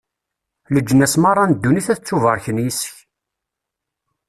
[0.73, 2.95] Leǧnas meṛṛa n ddunit ad ttubarken yis-k.